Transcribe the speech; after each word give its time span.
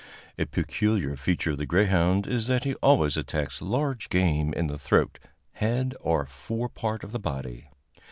A 0.39 0.47
peculiar 0.47 1.15
feature 1.15 1.51
of 1.51 1.59
the 1.59 1.67
greyhound 1.67 2.25
is 2.25 2.47
that 2.47 2.63
he 2.63 2.73
always 2.81 3.17
attacks 3.17 3.61
large 3.61 4.09
game 4.09 4.51
in 4.51 4.65
the 4.65 4.79
throat, 4.79 5.19
head 5.51 5.93
or 6.01 6.25
fore 6.25 6.69
part 6.69 7.03
of 7.03 7.11
the 7.11 7.19
body. 7.19 7.69